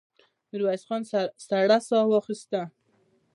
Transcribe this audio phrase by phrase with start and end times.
[0.49, 1.01] ميرويس خان
[1.49, 2.61] سړه سا وايسته.